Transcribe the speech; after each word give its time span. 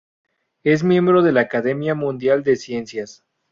Es 0.63 0.83
miembro 0.83 1.21
de 1.21 1.31
la 1.31 1.41
Academia 1.41 1.93
Mundial 1.93 2.41
de 2.41 2.55
Ciencias. 2.55 3.23